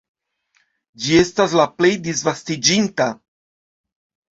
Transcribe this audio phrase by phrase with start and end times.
[1.03, 3.13] Ĝi estas la plej disvastiĝinta.